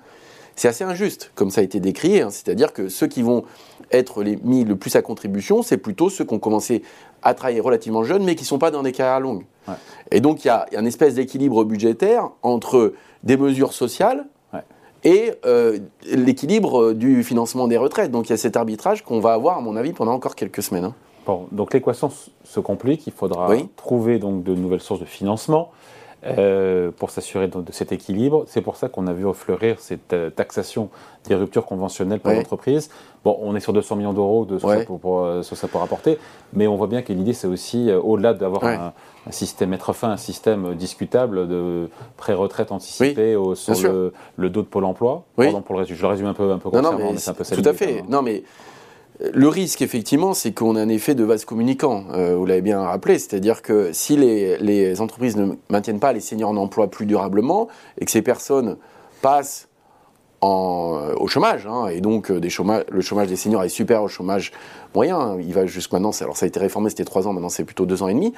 c'est 0.56 0.68
assez 0.68 0.83
injuste, 0.83 1.31
comme 1.36 1.51
ça 1.51 1.62
a 1.62 1.63
été 1.63 1.80
décrit. 1.80 2.21
Hein. 2.21 2.30
C'est-à-dire 2.30 2.74
que 2.74 2.89
ceux 2.89 3.07
qui 3.07 3.21
vont 3.21 3.44
être 3.92 4.24
les, 4.24 4.38
mis 4.38 4.63
le 4.63 4.75
plus 4.75 4.95
à 4.95 5.01
contribution, 5.01 5.63
c'est 5.63 5.77
plutôt 5.77 6.09
ceux 6.09 6.25
qui 6.25 6.33
ont 6.33 6.39
commencé 6.39 6.83
à 7.24 7.33
travailler 7.33 7.59
relativement 7.59 8.03
jeunes, 8.03 8.24
mais 8.24 8.36
qui 8.36 8.44
ne 8.44 8.48
sont 8.48 8.59
pas 8.59 8.71
dans 8.71 8.83
des 8.83 8.92
carrières 8.92 9.19
longues. 9.19 9.45
Et 10.12 10.21
donc, 10.21 10.44
il 10.44 10.48
y 10.48 10.51
a, 10.51 10.65
une 10.77 10.88
espèce 10.88 11.15
d'équilibre 11.15 11.63
budgétaire 11.63 12.30
entre 12.42 12.94
des 13.24 13.38
mesures 13.38 13.74
sociales 13.74 14.25
et 15.03 15.31
euh, 15.45 15.80
l'équilibre 16.06 16.94
du 16.94 17.24
financement 17.24 17.68
des 17.68 17.77
retraites. 17.77 18.12
Donc, 18.12 18.27
il 18.27 18.31
y 18.31 18.33
a 18.33 18.38
cet 18.38 18.56
arbitrage 18.56 19.03
qu'on 19.03 19.19
va 19.19 19.33
avoir, 19.33 19.57
à 19.57 19.62
mon 19.62 19.75
avis, 19.75 19.94
pendant 19.94 20.13
encore 20.13 20.36
quelques 20.36 20.62
semaines. 20.62 20.86
Hein. 20.86 20.95
Bon, 21.25 21.48
donc 21.51 21.74
l'équation 21.74 22.12
se 22.44 22.59
complique. 22.59 23.06
Il 23.07 23.13
faudra 23.13 23.50
trouver 23.75 24.19
donc 24.19 24.44
de 24.44 24.56
nouvelles 24.56 24.81
sources 24.81 25.00
de 25.00 25.06
financement. 25.06 25.71
Euh, 26.24 26.92
pour 26.92 27.10
s'assurer 27.10 27.48
de, 27.48 27.64
cet 27.72 27.92
équilibre. 27.92 28.44
C'est 28.46 28.62
pour 28.62 28.76
ça 28.76 28.90
qu'on 28.90 29.08
a 29.08 29.14
vu 29.14 29.26
fleurir 29.34 29.80
cette 29.80 30.14
euh, 30.14 30.30
taxation 30.30 30.90
des 31.28 31.34
ruptures 31.34 31.66
conventionnelles 31.66 32.20
pour 32.20 32.32
l'entreprise. 32.32 32.92
Bon, 33.26 33.40
on 33.42 33.56
est 33.56 33.60
sur 33.60 33.74
200 33.74 33.96
millions 33.96 34.14
d'euros 34.14 34.46
de 34.46 34.60
ce, 34.60 34.66
que 34.68 34.80
ça 34.80 34.86
pour, 34.86 35.22
euh, 35.22 35.42
ça 35.42 35.68
peut 35.68 35.80
rapporter, 35.80 36.20
mais 36.54 36.68
on 36.68 36.76
voit 36.76 36.86
bien 36.86 37.02
que 37.02 37.12
l'idée, 37.12 37.34
c'est 37.34 37.48
aussi, 37.48 37.92
au-delà 37.92 38.36
d'avoir 38.36 38.64
un, 38.64 38.94
système, 39.32 39.70
mettre 39.70 39.94
fin 39.94 40.10
à 40.10 40.14
un 40.14 40.18
système 40.18 40.76
discutable 40.76 41.48
de 41.48 41.90
pré-retraite 42.18 42.72
anticipée 42.72 43.36
sur 43.56 43.74
le, 44.38 44.50
dos 44.52 44.62
de 44.62 44.68
Pôle 44.68 44.86
emploi. 44.86 45.24
Pardon 45.36 45.62
pour 45.64 45.74
le 45.74 45.82
résume, 45.82 45.96
je 45.96 46.02
le 46.04 46.08
résume 46.08 46.28
un 46.28 46.36
peu, 46.36 46.52
un 46.52 46.60
peu 46.60 46.70
non, 46.70 46.84
non, 46.84 46.98
mais, 47.00 47.18
c'est 47.18 47.32
un 47.32 47.34
peu 47.34 47.44
Tout 47.44 47.68
à 47.68 47.74
fait. 47.74 48.02
Hein. 48.02 48.06
Non, 48.10 48.22
mais 48.22 48.44
le 49.34 49.48
risque, 49.48 49.82
effectivement, 49.82 50.34
c'est 50.34 50.52
qu'on 50.52 50.76
a 50.76 50.82
un 50.82 50.90
effet 50.90 51.16
de 51.16 51.24
vase 51.24 51.46
communicant, 51.46 52.06
euh, 52.14 52.36
vous 52.36 52.46
l'avez 52.46 52.62
bien 52.62 52.82
rappelé, 52.82 53.20
c'est-à-dire 53.20 53.62
que 53.62 53.92
si 53.94 54.16
les, 54.16 55.02
entreprises 55.02 55.36
ne 55.38 55.54
maintiennent 55.70 56.00
pas 56.00 56.14
les 56.14 56.20
seniors 56.20 56.50
en 56.50 56.58
emploi 56.58 56.90
plus 56.90 57.06
durablement 57.06 57.68
et 58.00 58.06
que 58.06 58.12
ces 58.12 58.22
personnes 58.22 58.78
passent 59.22 59.68
euh, 60.44 61.14
au 61.18 61.28
chômage, 61.28 61.68
hein, 61.68 61.88
et 61.88 62.02
donc 62.02 62.32
euh, 62.32 62.40
des 62.40 62.50
le 62.90 63.02
chômage 63.02 63.28
des 63.28 63.36
seniors 63.36 63.64
est 63.64 63.70
super 63.70 64.02
au 64.04 64.08
chômage 64.08 64.52
moyen, 64.96 65.38
il 65.40 65.54
va 65.54 65.66
jusqu'à 65.66 65.98
maintenant, 65.98 66.12
alors 66.22 66.36
ça 66.36 66.46
a 66.46 66.48
été 66.48 66.60
réformé, 66.60 66.90
c'était 66.90 67.06
trois 67.06 67.28
ans, 67.28 67.34
maintenant 67.34 67.50
c'est 67.50 67.64
plutôt 67.64 67.86
deux 67.86 68.02
ans 68.04 68.08
et 68.08 68.14
demi, 68.14 68.34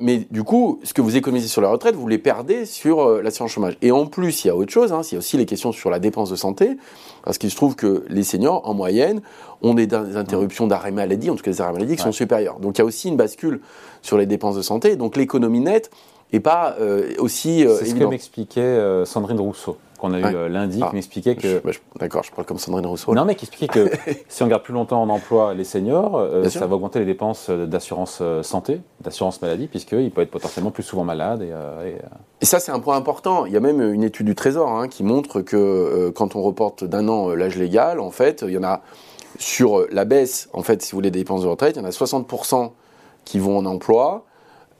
mais 0.00 0.26
du 0.30 0.42
coup, 0.42 0.80
ce 0.84 0.92
que 0.92 1.00
vous 1.00 1.16
économisez 1.16 1.48
sur 1.48 1.62
la 1.62 1.68
retraite, 1.68 1.94
vous 1.94 2.08
les 2.08 2.18
perdez 2.18 2.66
sur 2.66 3.22
l'assurance 3.22 3.50
chômage. 3.50 3.76
Et 3.82 3.90
en 3.90 4.06
plus, 4.06 4.44
il 4.44 4.48
y 4.48 4.50
a 4.50 4.56
autre 4.56 4.72
chose, 4.72 4.92
hein, 4.92 5.00
il 5.10 5.12
y 5.12 5.16
a 5.16 5.18
aussi 5.18 5.36
les 5.36 5.46
questions 5.46 5.72
sur 5.72 5.90
la 5.90 5.98
dépense 5.98 6.30
de 6.30 6.36
santé, 6.36 6.76
parce 7.24 7.38
qu'il 7.38 7.50
se 7.50 7.56
trouve 7.56 7.76
que 7.76 8.04
les 8.08 8.22
seniors, 8.22 8.68
en 8.68 8.74
moyenne, 8.74 9.20
ont 9.62 9.74
des, 9.74 9.92
interruptions 9.94 10.66
d'arrêt 10.66 10.92
maladie, 10.92 11.30
en 11.30 11.36
tout 11.36 11.42
cas 11.42 11.50
des 11.50 11.60
arrêts 11.60 11.72
maladie 11.72 11.96
qui 11.96 12.02
sont 12.02 12.12
supérieurs. 12.12 12.58
Donc 12.60 12.78
il 12.78 12.80
y 12.80 12.82
a 12.82 12.84
aussi 12.84 13.08
une 13.08 13.16
bascule 13.16 13.60
sur 14.02 14.18
les 14.18 14.26
dépenses 14.26 14.56
de 14.56 14.62
santé. 14.62 14.96
Donc 14.96 15.16
l'économie 15.16 15.60
nette 15.60 15.90
n'est 16.32 16.40
pas 16.40 16.76
euh, 16.80 17.14
aussi 17.18 17.66
euh, 17.66 17.76
C'est 17.78 17.86
ce 17.86 17.94
que 17.94 18.04
m'expliquait 18.04 18.60
euh, 18.60 19.04
Sandrine 19.04 19.40
Rousseau 19.40 19.76
qu'on 19.98 20.14
a 20.14 20.18
eu 20.18 20.48
lundi, 20.48 20.80
qui 20.80 20.94
m'expliquait 20.94 21.36
que. 21.36 21.60
Bah, 21.64 21.72
d'accord, 21.98 22.22
je 22.22 22.32
parle 22.32 22.46
comme 22.46 22.58
Sandrine 22.58 22.86
Rousseau. 22.86 23.14
Non, 23.14 23.24
mais 23.24 23.34
qui 23.34 23.44
expliquait 23.46 23.68
que 23.68 23.90
si 24.28 24.42
on 24.42 24.46
garde 24.46 24.62
plus 24.62 24.72
longtemps 24.72 25.02
en 25.02 25.08
emploi 25.08 25.54
les 25.54 25.64
seniors, 25.64 26.26
ça 26.48 26.66
va 26.66 26.76
augmenter 26.76 26.98
les 26.98 27.04
dépenses 27.04 27.50
d'assurance 27.50 28.22
santé, 28.42 28.80
d'assurance 29.00 29.42
maladie, 29.42 29.66
puisqu'ils 29.66 30.10
peuvent 30.10 30.24
être 30.24 30.30
potentiellement 30.30 30.70
plus 30.70 30.82
souvent 30.82 31.04
malades. 31.04 31.42
Et, 31.42 31.52
et... 32.40 32.46
ça, 32.46 32.60
c'est 32.60 32.72
un 32.72 32.80
point 32.80 32.96
important. 32.96 33.44
Il 33.46 33.52
y 33.52 33.56
a 33.56 33.60
même 33.60 33.80
une 33.80 34.02
étude 34.02 34.26
du 34.26 34.34
Trésor 34.34 34.70
hein, 34.70 34.88
qui 34.88 35.02
montre 35.02 35.40
que 35.42 36.10
quand 36.14 36.36
on 36.36 36.42
reporte 36.42 36.84
d'un 36.84 37.08
an 37.08 37.30
l'âge 37.34 37.56
légal, 37.56 38.00
en 38.00 38.10
fait, 38.10 38.44
il 38.46 38.54
y 38.54 38.58
en 38.58 38.64
a 38.64 38.82
sur 39.38 39.86
la 39.90 40.04
baisse, 40.04 40.48
en 40.52 40.62
fait, 40.62 40.82
si 40.82 40.92
vous 40.92 40.96
voulez, 40.96 41.10
des 41.10 41.20
dépenses 41.20 41.42
de 41.42 41.48
retraite, 41.48 41.76
il 41.76 41.80
y 41.80 41.82
en 41.82 41.88
a 41.88 41.90
60% 41.90 42.70
qui 43.24 43.38
vont 43.38 43.58
en 43.58 43.66
emploi 43.66 44.24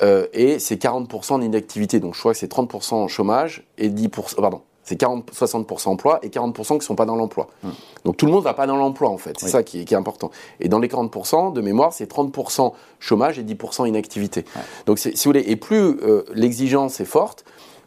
euh, 0.02 0.26
et 0.32 0.58
c'est 0.58 0.80
40% 0.80 1.40
d'inactivité. 1.40 2.00
Donc 2.00 2.14
je 2.14 2.20
crois 2.20 2.32
que 2.32 2.38
c'est 2.38 2.52
30% 2.52 2.94
en 2.94 3.08
chômage 3.08 3.64
et 3.78 3.88
10%, 3.88 4.36
pardon, 4.36 4.62
c'est 4.88 5.02
60% 5.02 5.88
emploi 5.88 6.18
et 6.22 6.28
40% 6.28 6.66
qui 6.66 6.74
ne 6.74 6.80
sont 6.80 6.94
pas 6.94 7.04
dans 7.04 7.16
l'emploi. 7.16 7.48
Hum. 7.64 7.72
Donc 8.04 8.16
tout 8.16 8.26
le 8.26 8.32
monde 8.32 8.40
ne 8.40 8.44
va 8.44 8.54
pas 8.54 8.66
dans 8.66 8.76
l'emploi 8.76 9.10
en 9.10 9.18
fait, 9.18 9.38
c'est 9.38 9.48
ça 9.48 9.62
qui 9.62 9.80
est, 9.80 9.92
important. 9.92 10.30
Et 10.60 10.68
dans 10.68 10.78
les 10.78 10.88
40%, 10.88 11.52
de 11.52 11.60
mémoire, 11.60 11.92
c'est 11.92 12.10
30% 12.10 12.72
chômage 13.00 13.38
et 13.38 13.42
10% 13.42 13.88
inactivité. 13.88 14.44
Donc 14.86 14.98
si 14.98 15.10
vous 15.10 15.16
voulez, 15.24 15.44
et 15.46 15.56
plus 15.56 15.76
euh, 16.02 16.24
l'exigence 16.34 17.00
est 17.00 17.04
forte, 17.04 17.44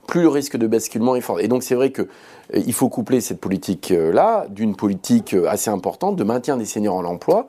plus 0.07 0.21
le 0.21 0.29
risque 0.29 0.57
de 0.57 0.67
basculement 0.67 1.15
est 1.15 1.21
fort. 1.21 1.39
Et 1.39 1.47
donc 1.47 1.63
c'est 1.63 1.75
vrai 1.75 1.91
que 1.91 2.01
euh, 2.01 2.61
il 2.65 2.73
faut 2.73 2.89
coupler 2.89 3.21
cette 3.21 3.39
politique-là 3.39 4.47
d'une 4.49 4.75
politique 4.75 5.33
euh, 5.33 5.47
assez 5.47 5.69
importante 5.69 6.15
de 6.15 6.23
maintien 6.23 6.57
des 6.57 6.65
seniors 6.65 6.95
en 6.95 7.05
emploi. 7.05 7.47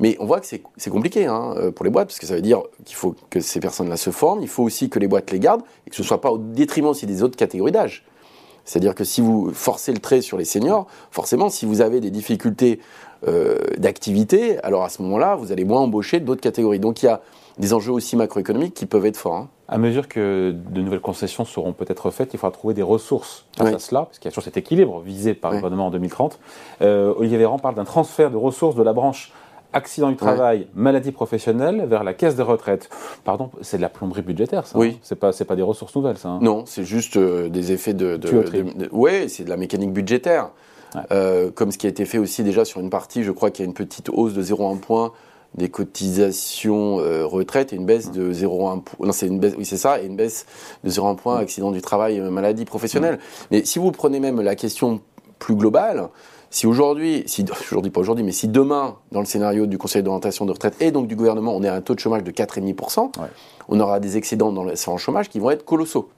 Mais 0.00 0.16
on 0.20 0.26
voit 0.26 0.40
que 0.40 0.46
c'est 0.46 0.90
compliqué 0.90 1.26
hein, 1.26 1.54
euh, 1.56 1.70
pour 1.70 1.84
les 1.84 1.90
boîtes, 1.90 2.08
parce 2.08 2.18
que 2.18 2.26
ça 2.26 2.34
veut 2.34 2.42
dire 2.42 2.62
qu'il 2.84 2.96
faut 2.96 3.14
que 3.30 3.40
ces 3.40 3.60
personnes-là 3.60 3.96
se 3.96 4.10
forment, 4.10 4.40
il 4.40 4.48
faut 4.48 4.62
aussi 4.62 4.88
que 4.88 4.98
les 4.98 5.08
boîtes 5.08 5.30
les 5.30 5.40
gardent, 5.40 5.62
et 5.86 5.90
que 5.90 5.96
ce 5.96 6.02
ne 6.02 6.06
soit 6.06 6.20
pas 6.20 6.30
au 6.30 6.38
détriment 6.38 6.88
aussi 6.88 7.06
des 7.06 7.22
autres 7.22 7.36
catégories 7.36 7.72
d'âge. 7.72 8.04
C'est-à-dire 8.68 8.94
que 8.94 9.04
si 9.04 9.20
vous 9.20 9.50
forcez 9.54 9.92
le 9.92 9.98
trait 9.98 10.20
sur 10.20 10.36
les 10.36 10.44
seniors, 10.44 10.86
forcément, 11.10 11.48
si 11.48 11.64
vous 11.64 11.80
avez 11.80 12.00
des 12.00 12.10
difficultés 12.10 12.80
d'activité, 13.78 14.60
alors 14.60 14.84
à 14.84 14.90
ce 14.90 15.02
moment-là, 15.02 15.34
vous 15.34 15.50
allez 15.50 15.64
moins 15.64 15.80
embaucher 15.80 16.20
d'autres 16.20 16.40
catégories. 16.40 16.78
Donc 16.78 17.02
il 17.02 17.06
y 17.06 17.08
a 17.08 17.20
des 17.58 17.74
enjeux 17.74 17.92
aussi 17.92 18.16
macroéconomiques 18.16 18.74
qui 18.74 18.86
peuvent 18.86 19.06
être 19.06 19.16
forts. 19.16 19.34
Hein. 19.34 19.48
À 19.68 19.78
mesure 19.78 20.08
que 20.08 20.54
de 20.70 20.80
nouvelles 20.80 21.00
concessions 21.00 21.44
seront 21.44 21.72
peut-être 21.72 22.10
faites, 22.10 22.32
il 22.32 22.38
faudra 22.38 22.52
trouver 22.52 22.74
des 22.74 22.82
ressources 22.82 23.44
face 23.56 23.74
à 23.74 23.78
cela, 23.78 24.04
parce 24.04 24.18
qu'il 24.18 24.26
y 24.26 24.28
a 24.28 24.32
toujours 24.32 24.44
cet 24.44 24.56
équilibre 24.56 25.00
visé 25.00 25.34
par 25.34 25.50
le 25.50 25.58
gouvernement 25.58 25.88
en 25.88 25.90
2030. 25.90 26.38
Euh, 26.80 27.12
Olivier 27.16 27.38
Véran 27.38 27.58
parle 27.58 27.74
d'un 27.74 27.84
transfert 27.84 28.30
de 28.30 28.36
ressources 28.36 28.76
de 28.76 28.82
la 28.82 28.92
branche 28.92 29.32
accident 29.72 30.10
du 30.10 30.16
travail, 30.16 30.66
maladie 30.74 31.12
professionnelle 31.12 31.84
vers 31.86 32.04
la 32.04 32.14
caisse 32.14 32.36
de 32.36 32.42
retraite. 32.42 32.88
Pardon, 33.24 33.50
c'est 33.60 33.76
de 33.76 33.82
la 33.82 33.88
plomberie 33.88 34.22
budgétaire, 34.22 34.66
ça. 34.66 34.78
Oui. 34.78 34.94
Hein 34.94 34.98
c'est 35.02 35.16
pas, 35.16 35.32
c'est 35.32 35.44
pas 35.44 35.56
des 35.56 35.62
ressources 35.62 35.94
nouvelles, 35.94 36.18
ça. 36.18 36.28
Hein. 36.30 36.38
non, 36.42 36.64
c'est 36.66 36.84
juste 36.84 37.16
euh, 37.16 37.48
des 37.48 37.72
effets 37.72 37.94
de. 37.94 38.16
de, 38.16 38.88
oui, 38.92 39.28
c'est 39.28 39.44
de 39.44 39.50
la 39.50 39.56
mécanique 39.56 39.92
budgétaire. 39.92 40.50
Euh, 41.12 41.50
comme 41.50 41.70
ce 41.70 41.76
qui 41.76 41.86
a 41.86 41.90
été 41.90 42.06
fait 42.06 42.16
aussi 42.16 42.42
déjà 42.42 42.64
sur 42.64 42.80
une 42.80 42.88
partie, 42.88 43.22
je 43.22 43.30
crois 43.30 43.50
qu'il 43.50 43.62
y 43.64 43.66
a 43.66 43.68
une 43.68 43.74
petite 43.74 44.08
hausse 44.08 44.32
de 44.32 44.42
0,1 44.42 44.78
point 44.78 45.12
des 45.54 45.68
cotisations 45.68 47.00
euh, 47.00 47.26
retraite 47.26 47.72
et 47.72 47.76
une 47.76 47.86
baisse 47.86 48.10
de 48.10 48.32
0,1 48.32 48.82
non 49.00 49.12
c'est 49.12 49.26
une 49.26 49.40
baisse 49.40 49.54
oui 49.56 49.64
c'est 49.64 49.78
ça 49.78 49.98
et 49.98 50.04
une 50.04 50.14
baisse 50.14 50.44
de 50.84 50.90
0,1 50.90 51.16
point 51.16 51.38
accident 51.38 51.70
du 51.70 51.80
travail 51.80 52.20
maladie 52.20 52.66
professionnelle 52.66 53.18
mais 53.50 53.64
si 53.64 53.78
vous 53.78 53.90
prenez 53.90 54.20
même 54.20 54.42
la 54.42 54.54
question 54.56 55.00
plus 55.38 55.54
globale 55.54 56.10
si 56.50 56.66
aujourd'hui 56.66 57.24
si 57.26 57.44
aujourd'hui 57.70 57.90
pas 57.90 58.00
aujourd'hui 58.00 58.24
mais 58.24 58.32
si 58.32 58.48
demain 58.48 58.96
dans 59.12 59.20
le 59.20 59.26
scénario 59.26 59.66
du 59.66 59.78
conseil 59.78 60.02
d'orientation 60.02 60.46
de 60.46 60.52
retraite 60.52 60.76
et 60.80 60.90
donc 60.90 61.06
du 61.06 61.16
gouvernement 61.16 61.54
on 61.54 61.62
est 61.62 61.68
à 61.68 61.74
un 61.74 61.80
taux 61.80 61.94
de 61.94 62.00
chômage 62.00 62.24
de 62.24 62.30
4,5% 62.30 63.12
on 63.68 63.80
aura 63.80 64.00
des 64.00 64.16
excédents 64.16 64.52
dans 64.52 64.64
l'assurance 64.64 65.00
chômage 65.00 65.28
qui 65.28 65.38
vont 65.38 65.50
être 65.50 65.64
colossaux 65.64 66.08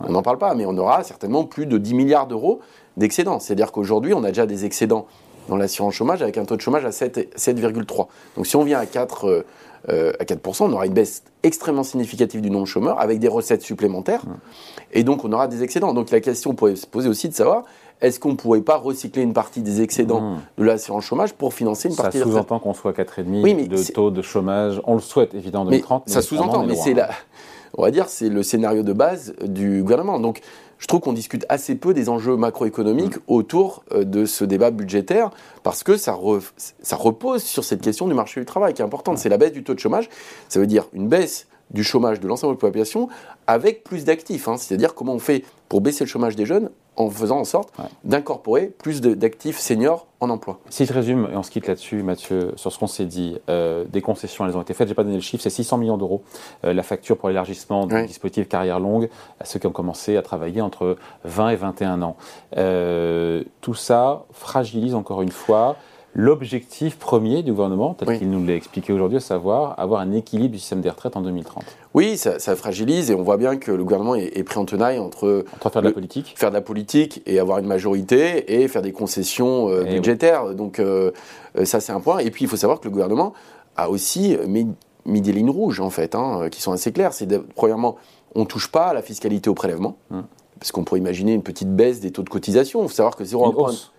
on 0.00 0.12
n'en 0.12 0.22
parle 0.22 0.38
pas 0.38 0.54
mais 0.54 0.66
on 0.66 0.76
aura 0.76 1.04
certainement 1.04 1.44
plus 1.44 1.66
de 1.66 1.78
10 1.78 1.94
milliards 1.94 2.26
d'euros 2.26 2.60
d'excédents 2.96 3.38
c'est 3.38 3.52
à 3.52 3.56
dire 3.56 3.72
qu'aujourd'hui 3.72 4.14
on 4.14 4.24
a 4.24 4.28
déjà 4.28 4.46
des 4.46 4.64
excédents 4.64 5.06
dans 5.48 5.56
l'assurance 5.56 5.94
chômage 5.94 6.22
avec 6.22 6.38
un 6.38 6.44
taux 6.44 6.56
de 6.56 6.60
chômage 6.60 6.84
à 6.84 6.90
7,3. 6.90 8.06
Donc 8.36 8.46
si 8.46 8.56
on 8.56 8.62
vient 8.62 8.78
à 8.78 8.86
4, 8.86 9.44
euh, 9.88 10.12
à 10.20 10.24
4%, 10.24 10.64
on 10.64 10.72
aura 10.72 10.86
une 10.86 10.92
baisse 10.92 11.22
extrêmement 11.42 11.82
significative 11.82 12.40
du 12.40 12.50
nombre 12.50 12.64
de 12.64 12.68
chômeurs 12.68 13.00
avec 13.00 13.18
des 13.18 13.28
recettes 13.28 13.62
supplémentaires. 13.62 14.22
Et 14.92 15.02
donc 15.02 15.24
on 15.24 15.32
aura 15.32 15.48
des 15.48 15.62
excédents. 15.62 15.94
Donc 15.94 16.10
la 16.10 16.20
question 16.20 16.54
pourrait 16.54 16.76
se 16.76 16.86
poser 16.86 17.08
aussi 17.08 17.28
de 17.28 17.34
savoir 17.34 17.64
est-ce 18.00 18.20
qu'on 18.20 18.30
ne 18.30 18.36
pourrait 18.36 18.60
pas 18.60 18.76
recycler 18.76 19.22
une 19.22 19.32
partie 19.32 19.60
des 19.60 19.82
excédents 19.82 20.20
mmh. 20.20 20.40
de 20.58 20.64
l'assurance 20.64 21.04
chômage 21.04 21.34
pour 21.34 21.54
financer 21.54 21.88
une 21.88 21.96
partie 21.96 22.18
Ça 22.18 22.24
sous-entend 22.24 22.58
qu'on 22.58 22.74
soit 22.74 22.98
à 22.98 23.02
4,5 23.02 23.42
oui, 23.42 23.68
de 23.68 23.92
taux 23.92 24.10
de 24.10 24.22
chômage. 24.22 24.80
On 24.84 24.94
le 24.94 25.00
souhaite 25.00 25.34
évidemment 25.34 25.64
en 25.64 25.70
2030. 25.70 26.08
ça 26.08 26.22
sous-entend, 26.22 26.64
mais 26.64 26.76
c'est 26.76 26.94
la, 26.94 27.10
on 27.76 27.82
va 27.82 27.90
dire, 27.90 28.08
c'est 28.08 28.28
le 28.28 28.42
scénario 28.42 28.82
de 28.82 28.92
base 28.92 29.34
du 29.42 29.82
gouvernement. 29.82 30.20
Donc 30.20 30.40
je 30.78 30.86
trouve 30.86 31.00
qu'on 31.00 31.12
discute 31.12 31.44
assez 31.48 31.74
peu 31.74 31.92
des 31.92 32.08
enjeux 32.08 32.36
macroéconomiques 32.36 33.16
mm. 33.16 33.22
autour 33.26 33.84
euh, 33.92 34.04
de 34.04 34.24
ce 34.24 34.44
débat 34.44 34.70
budgétaire 34.70 35.30
parce 35.62 35.82
que 35.82 35.96
ça, 35.96 36.16
ça 36.82 36.96
repose 36.96 37.42
sur 37.42 37.64
cette 37.64 37.80
question 37.80 38.06
du 38.06 38.14
marché 38.14 38.40
du 38.40 38.46
travail 38.46 38.74
qui 38.74 38.82
est 38.82 38.84
importante. 38.84 39.18
C'est 39.18 39.28
la 39.28 39.38
baisse 39.38 39.52
du 39.52 39.64
taux 39.64 39.74
de 39.74 39.80
chômage. 39.80 40.08
Ça 40.48 40.60
veut 40.60 40.66
dire 40.66 40.86
une 40.92 41.08
baisse 41.08 41.48
du 41.70 41.84
chômage 41.84 42.20
de 42.20 42.28
l'ensemble 42.28 42.54
de 42.54 42.58
la 42.58 42.68
population 42.68 43.08
avec 43.46 43.84
plus 43.84 44.04
d'actifs. 44.04 44.48
Hein. 44.48 44.56
C'est-à-dire 44.56 44.94
comment 44.94 45.14
on 45.14 45.18
fait 45.18 45.44
pour 45.68 45.80
baisser 45.80 46.04
le 46.04 46.08
chômage 46.08 46.36
des 46.36 46.46
jeunes 46.46 46.70
en 46.98 47.08
faisant 47.10 47.38
en 47.38 47.44
sorte 47.44 47.72
d'incorporer 48.04 48.66
plus 48.66 49.00
d'actifs 49.00 49.58
seniors 49.58 50.06
en 50.20 50.30
emploi. 50.30 50.58
Si 50.68 50.84
je 50.84 50.92
résume, 50.92 51.28
et 51.32 51.36
on 51.36 51.44
se 51.44 51.50
quitte 51.50 51.68
là-dessus, 51.68 52.02
Mathieu, 52.02 52.52
sur 52.56 52.72
ce 52.72 52.78
qu'on 52.78 52.88
s'est 52.88 53.06
dit, 53.06 53.38
euh, 53.48 53.84
des 53.84 54.02
concessions, 54.02 54.44
elles 54.46 54.56
ont 54.56 54.62
été 54.62 54.74
faites, 54.74 54.88
je 54.88 54.92
n'ai 54.92 54.96
pas 54.96 55.04
donné 55.04 55.14
le 55.14 55.22
chiffre, 55.22 55.42
c'est 55.42 55.50
600 55.50 55.78
millions 55.78 55.96
d'euros. 55.96 56.22
Euh, 56.64 56.72
la 56.72 56.82
facture 56.82 57.16
pour 57.16 57.28
l'élargissement 57.28 57.86
du 57.86 58.06
dispositif 58.06 58.48
carrière 58.48 58.80
longue 58.80 59.08
à 59.38 59.44
ceux 59.44 59.60
qui 59.60 59.68
ont 59.68 59.72
commencé 59.72 60.16
à 60.16 60.22
travailler 60.22 60.60
entre 60.60 60.96
20 61.24 61.50
et 61.50 61.56
21 61.56 62.02
ans. 62.02 62.16
Euh, 62.56 63.44
tout 63.60 63.74
ça 63.74 64.24
fragilise 64.32 64.96
encore 64.96 65.22
une 65.22 65.30
fois 65.30 65.76
l'objectif 66.14 66.98
premier 66.98 67.42
du 67.42 67.52
gouvernement, 67.52 67.94
tel 67.94 68.18
qu'il 68.18 68.30
nous 68.30 68.44
l'a 68.44 68.54
expliqué 68.54 68.92
aujourd'hui, 68.92 69.18
à 69.18 69.20
savoir 69.20 69.78
avoir 69.78 70.00
un 70.00 70.12
équilibre 70.12 70.52
du 70.52 70.58
système 70.58 70.80
des 70.80 70.90
retraites 70.90 71.16
en 71.16 71.20
2030. 71.20 71.64
Oui, 71.94 72.16
ça, 72.16 72.38
fragilise 72.56 73.10
et 73.10 73.14
on 73.14 73.22
voit 73.22 73.36
bien 73.36 73.56
que 73.56 73.70
le 73.70 73.84
gouvernement 73.84 74.14
est, 74.14 74.42
pris 74.42 74.58
en 74.58 74.64
tenaille 74.64 74.98
entre, 74.98 75.44
faire 75.60 75.82
de 75.82 75.88
la 75.88 75.92
politique, 75.92 76.34
faire 76.36 76.50
de 76.50 76.54
la 76.54 76.60
politique 76.60 77.22
et 77.26 77.38
avoir 77.38 77.58
une 77.58 77.66
majorité 77.66 78.60
et 78.60 78.68
faire 78.68 78.82
des 78.82 78.92
concessions 78.92 79.68
euh, 79.68 79.84
budgétaires. 79.84 80.54
Donc 80.54 80.78
euh, 80.78 81.12
euh, 81.56 81.64
ça 81.64 81.80
c'est 81.80 81.92
un 81.92 82.00
point. 82.00 82.18
Et 82.18 82.30
puis 82.30 82.44
il 82.44 82.48
faut 82.48 82.56
savoir 82.56 82.80
que 82.80 82.84
le 82.84 82.90
gouvernement 82.90 83.32
a 83.76 83.90
aussi 83.90 84.36
mis, 84.46 84.66
des 85.06 85.32
lignes 85.32 85.50
rouges 85.50 85.80
en 85.80 85.90
fait, 85.90 86.14
hein, 86.14 86.48
qui 86.50 86.60
sont 86.60 86.72
assez 86.72 86.92
claires. 86.92 87.12
C'est 87.12 87.28
premièrement, 87.54 87.96
on 88.34 88.44
touche 88.44 88.68
pas 88.70 88.88
à 88.88 88.94
la 88.94 89.02
fiscalité 89.02 89.50
au 89.50 89.54
prélèvement. 89.54 89.96
Hum. 90.10 90.24
Parce 90.58 90.72
qu'on 90.72 90.82
pourrait 90.82 90.98
imaginer 90.98 91.34
une 91.34 91.44
petite 91.44 91.72
baisse 91.72 92.00
des 92.00 92.10
taux 92.10 92.24
de 92.24 92.28
cotisation. 92.28 92.82
Il 92.82 92.88
faut 92.88 92.94
savoir 92.94 93.14
que 93.14 93.22
0,1 93.22 93.90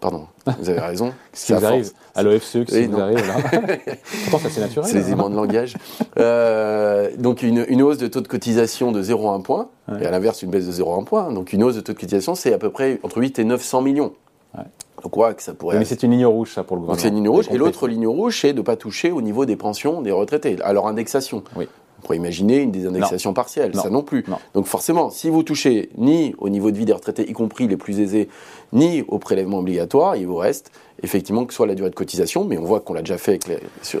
Pardon, 0.00 0.26
vous 0.46 0.70
avez 0.70 0.80
raison. 0.80 1.12
Qu'est-ce 1.32 1.46
qui 1.46 1.52
arrive 1.52 1.90
à 2.14 2.22
l'OFCE 2.22 2.64
Qu'est-ce 2.66 2.88
qui 2.88 3.00
arrive 3.00 3.26
là 3.26 3.36
Pourtant, 4.30 4.48
c'est 4.50 4.60
naturel. 4.60 4.88
C'est 4.88 4.98
les 4.98 5.10
hein. 5.10 5.12
aimants 5.12 5.28
de 5.28 5.36
langage. 5.36 5.74
Euh, 6.18 7.10
donc, 7.18 7.42
une, 7.42 7.66
une, 7.68 7.82
hausse 7.82 7.98
de 7.98 8.06
taux 8.06 8.22
de 8.22 8.28
cotisation 8.28 8.92
de 8.92 9.02
0,1 9.02 9.42
point, 9.42 9.68
et 10.00 10.06
à 10.06 10.10
l'inverse, 10.10 10.42
une 10.42 10.50
baisse 10.50 10.66
de 10.66 10.72
0,1 10.72 11.04
point. 11.04 11.30
Donc, 11.32 11.52
une 11.52 11.62
hausse 11.62 11.76
de 11.76 11.80
taux 11.80 11.92
de 11.92 11.98
cotisation, 11.98 12.34
c'est 12.34 12.54
à 12.54 12.58
peu 12.58 12.70
près 12.70 12.98
entre 13.02 13.18
8 13.18 13.38
et 13.40 13.44
900 13.44 13.82
millions. 13.82 14.12
Ouais. 14.56 14.64
Donc, 15.02 15.12
quoi 15.12 15.34
que 15.34 15.42
ça 15.42 15.52
pourrait. 15.52 15.78
Mais 15.78 15.84
c'est 15.84 16.02
une 16.02 16.12
ligne 16.12 16.26
rouge, 16.26 16.52
ça, 16.54 16.64
pour 16.64 16.76
le 16.76 16.80
gouvernement. 16.80 17.02
C'est 17.02 17.08
une 17.08 17.16
ligne 17.16 17.28
rouge. 17.28 17.48
Et 17.50 17.58
l'autre 17.58 17.86
ligne 17.86 18.06
rouge, 18.06 18.40
c'est 18.40 18.54
de 18.54 18.58
ne 18.58 18.64
pas 18.64 18.76
toucher 18.76 19.10
au 19.10 19.20
niveau 19.20 19.44
des 19.44 19.56
pensions 19.56 20.00
des 20.00 20.12
retraités, 20.12 20.56
à 20.62 20.72
leur 20.72 20.86
indexation. 20.86 21.42
Oui. 21.56 21.68
On 22.00 22.06
pourrait 22.06 22.16
imaginer 22.16 22.58
une 22.58 22.70
désindexation 22.70 23.34
partielle, 23.34 23.74
ça 23.74 23.90
non 23.90 24.02
plus. 24.02 24.24
Donc 24.54 24.66
forcément, 24.66 25.10
si 25.10 25.28
vous 25.28 25.42
touchez 25.42 25.90
ni 25.98 26.34
au 26.38 26.48
niveau 26.48 26.70
de 26.70 26.78
vie 26.78 26.86
des 26.86 26.94
retraités, 26.94 27.28
y 27.28 27.32
compris 27.34 27.68
les 27.68 27.76
plus 27.76 28.00
aisés, 28.00 28.28
ni 28.72 29.02
au 29.08 29.18
prélèvement 29.18 29.58
obligatoire, 29.58 30.16
il 30.16 30.26
vous 30.26 30.36
reste 30.36 30.70
effectivement 31.02 31.44
que 31.44 31.52
soit 31.52 31.66
la 31.66 31.74
durée 31.74 31.90
de 31.90 31.94
cotisation, 31.94 32.44
mais 32.44 32.58
on 32.58 32.64
voit 32.64 32.80
qu'on 32.80 32.94
l'a 32.94 33.00
déjà 33.00 33.18
fait 33.18 33.32
avec 33.32 33.48
les, 33.48 33.58
sur 33.82 34.00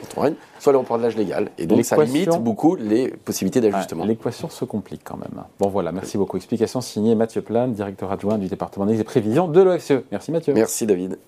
soit 0.58 0.72
le 0.72 1.02
l'âge 1.02 1.16
légal. 1.16 1.50
Et 1.58 1.66
donc 1.66 1.84
ça 1.84 2.02
limite 2.02 2.38
beaucoup 2.38 2.76
les 2.76 3.08
possibilités 3.08 3.60
d'ajustement. 3.60 4.04
L'équation 4.04 4.48
se 4.48 4.64
complique 4.64 5.02
quand 5.04 5.16
même. 5.16 5.44
Bon 5.58 5.68
voilà, 5.68 5.92
merci 5.92 6.16
beaucoup. 6.16 6.36
Explication 6.36 6.80
signée 6.80 7.14
Mathieu 7.14 7.42
Plane, 7.42 7.72
directeur 7.72 8.10
adjoint 8.12 8.38
du 8.38 8.48
département 8.48 8.86
des 8.86 9.04
prévisions 9.04 9.48
de 9.48 9.60
l'OFCE. 9.60 10.04
Merci 10.10 10.32
Mathieu. 10.32 10.54
Merci 10.54 10.86
David. 10.86 11.18